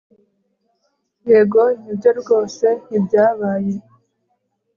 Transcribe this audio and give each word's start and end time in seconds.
Yego 1.29 1.63
nibyo 1.83 2.11
rwose 2.19 2.67
ntibyabaye 2.87 3.75